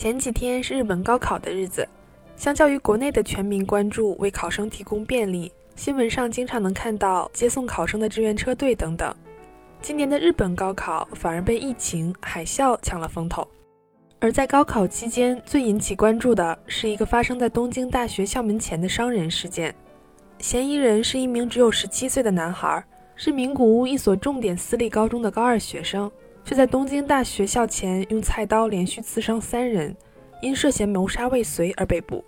[0.00, 1.86] 前几天是日本高考的日子，
[2.34, 9.14] 相较于国内的全民关注为考生提供便利，新闻上经常能看到接送考生的志愿车队等等。
[9.82, 13.46] 今年的日本高考反而被疫情、海啸抢了风头。
[14.20, 19.74] 而在高考期间，最引起关注的是一个发生在东京大学校门前的伤人事件。
[20.38, 22.82] 嫌疑人是一名只有十七岁的男孩，
[23.16, 26.10] 是名古屋一所重点私立高中的高二学生。
[26.50, 29.96] 却在东京大学校前用菜刀连续刺伤三人，
[30.42, 32.24] 因涉嫌谋杀未遂而被捕。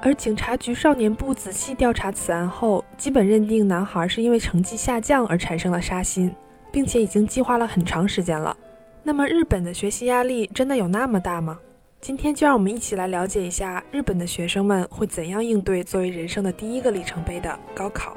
[0.00, 6.34] 而警察局少年部仔细调查此案后，基本认定男孩是因为成绩下降而产生了杀心，
[6.72, 8.56] 并且已经计划了很长时间了。
[9.02, 11.58] 那么，日本的学习压力真的有那么大吗？
[12.00, 18.16] 今天就让我们一起来了解一下日本的学生们会怎样应对作为人生的第一个里程碑的高考。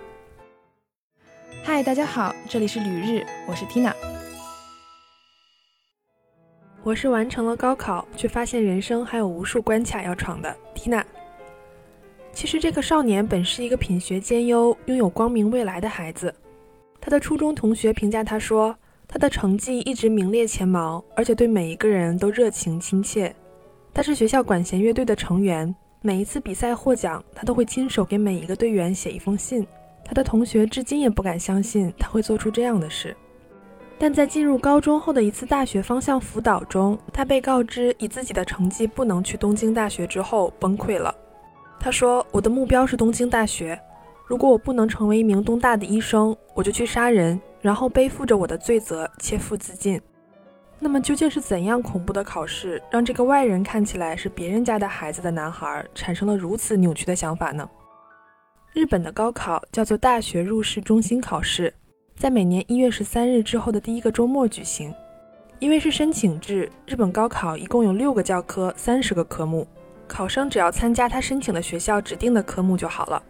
[1.61, 3.91] 嗨，大家好，这里是旅日，我是 Tina。
[6.83, 11.05] 我是完成了高考，却发现人生还有无数关卡要闯的缇娜。
[12.33, 16.33] 其实这个少年本是一个品学兼优、拥有光明未来的孩子。
[16.99, 18.75] 他的初中同学评价他说，
[19.07, 23.35] 他的成绩一直名列前茅，而且对每一个人都热情亲切。
[23.93, 29.67] 他是学校管弦乐队的成员，每一次比赛获奖，他都会亲手给每一个队员写一封信。
[30.03, 33.15] 他的同学至今也不敢相信他会做出这样的事。
[34.01, 41.13] 但在进入高中后的一次大学方向辅导中，他被告知以自己的成绩不能去东京大学之后崩溃了。
[41.79, 43.79] 他说：“我的目标是东京大学，
[44.25, 50.01] 如果我不能成为一名东大的医生，我就去杀人，然后背负着我的罪责切腹自尽。”
[50.81, 57.69] 那么究竟是怎样恐怖的考试，让这个外人看起来是别人家的孩子的男孩产生了如此扭曲的想法呢？
[58.73, 61.71] 日本的高考叫做大学入试中心考试。
[62.21, 64.93] 在每年一月十三日之后的第一个周末举行，
[65.57, 69.67] 因为是申请制，日本高考一共有六个教科，三十个科目，
[70.07, 73.23] 考生只要参加他申请的学校指定的科目就好了。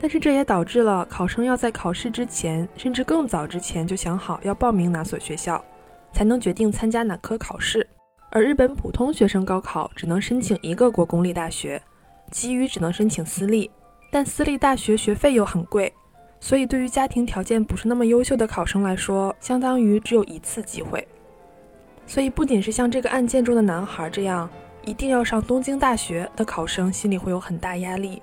[0.00, 5.64] 但是这也导致了考生要在考试之前，甚至更早之前就想好要报名哪所学校，
[6.12, 7.86] 才能决定参加哪科考试。
[8.32, 11.80] 而日本普通学生高考只能申请一个国公立大学，
[12.32, 13.70] 其余只能申请私立，
[14.10, 15.92] 但私立大学学费又很贵。
[16.44, 21.06] 所以，对于家庭条件不是那么优秀的考生来说，相当于只有一次机会。
[22.04, 24.50] 所以，不仅是像这个案件中的男孩这样
[24.84, 28.20] 一定要上东京大学的考生，心里会有很大压力；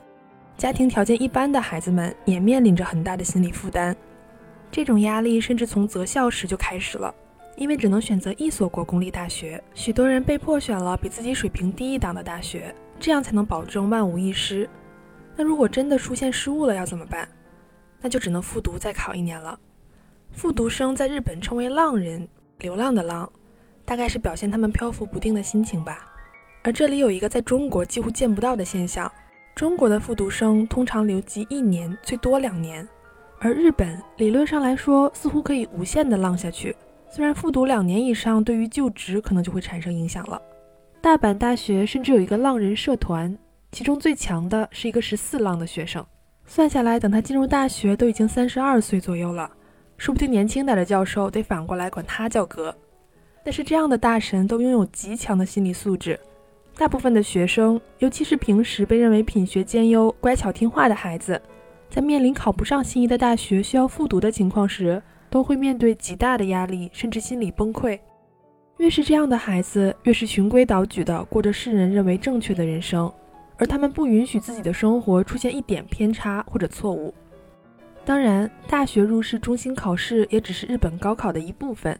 [0.57, 3.95] 家庭条件一般的孩子们也面临着很大的心理负担。
[4.69, 7.15] 这种压力甚至从择校时就开始了，
[7.55, 14.69] 因为只能选择一所国公立大学，许多人被迫选了比自己水平低一档的大学，这样才能保证万无一失。
[15.37, 17.25] 那如果真的出现失误了，要怎么办？
[18.01, 19.59] 那就只能复读再考一年了。
[20.31, 22.27] 复读生在日本称为“浪人”，
[22.59, 23.31] 流浪的浪，
[23.83, 26.05] 大概是表现他们漂浮不定的心情吧。
[26.63, 29.11] 而这里有一个在中国几乎见不到的现象：
[29.55, 32.87] 中国的复读生通常留级一年，最多两年，
[33.39, 36.75] 而日本理论上来说似乎可以无限的浪下去。
[37.09, 40.39] 虽然复读两年以上对于就职可能就会产生影响了。
[41.01, 43.35] 大阪大学甚至有一个浪人社团，
[43.71, 46.05] 其中最强的是一个十四浪的学生。
[46.51, 49.47] 算下来，等他进入大学都已经三十二岁左右了，
[49.97, 52.75] 说不定年轻点的教授得反过来管他叫哥。
[53.45, 56.19] 但是这样的大神都拥有极强的心理素质，
[56.75, 61.39] 大部分的学生，尤其是平时被认为品学兼优、乖巧听话的孩子，
[61.87, 64.99] 在面临考不上心仪的大学需要复读的情况时，
[65.29, 67.99] 都会面对极大的压力，甚至心理崩溃。
[68.77, 73.11] 越是这样的孩子，越是循规蹈矩地过着世人认为正确的人生。
[73.59, 77.13] 而他们不允许自己的生活出现一点偏差或者错误。
[78.05, 81.99] 当然，大学入试中心考试也只是日本高考的一部分。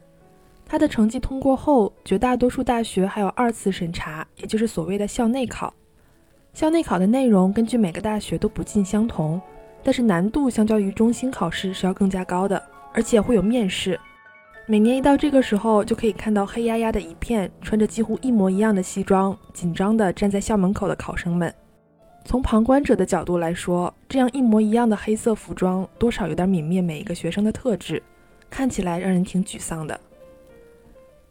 [0.65, 5.73] 他的成绩通过后，绝大多数大学还有二次审查，也就是所谓的校内考。
[6.53, 9.39] 校内考的内容根据每个大学都不尽相同，
[9.83, 12.61] 但是难度相较于中心考试是要更加高的，
[12.93, 13.99] 而且会有面试。
[14.71, 21.51] 每年一到这个时候，就可以看到黑压压的一片，穿着几乎一模一样的西装，紧张地站在校门口的考生们。
[22.23, 27.99] 从旁观者的角度来说，这样一模一样的黑色服装，多少有点泯灭每一个学生的特质，
[28.47, 29.99] 看起来让人挺沮丧的。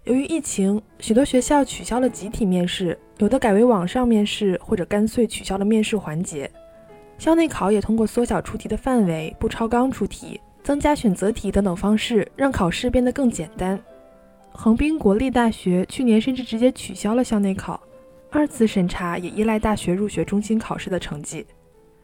[0.03, 6.51] 由于疫情，许多学校取消了集体面试，有的改为网上面试，或者干脆取消了面试环节。
[7.19, 10.41] 校内考也通过缩小出题的范围，不超纲出题。
[10.69, 13.81] 增加选择题等等方式，让考试变得更简单。
[14.53, 17.81] 横滨国立大学去年甚至直接取消了校内考，
[18.31, 21.47] 二次审查也依赖大学入学中心考试的成绩。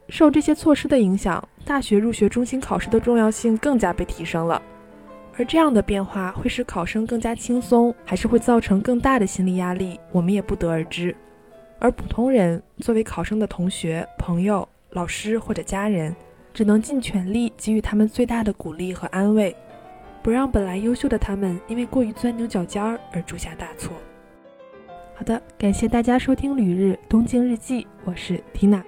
[0.08, 4.62] 受这些措施的影响，大学入学中心考试的重要性更加被提升了。
[5.36, 11.14] 而这样的变化会使考生更加轻松，还是会造成更大的心理压力，我们也不得而知。
[11.78, 16.16] 而普通人作为考生的同学、朋友、老师或者家人，
[16.54, 19.54] 只能尽全力给予他们最大的鼓励和安慰，
[20.22, 23.92] 不让本来优秀的他们因为过于钻牛角尖儿而铸下大错。
[25.16, 28.82] 好的，感谢大家收听《旅日东京日记》，我是缇娜。